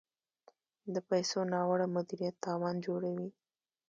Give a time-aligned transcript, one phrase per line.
[0.93, 3.29] د پیسو ناوړه مدیریت تاوان جوړوي.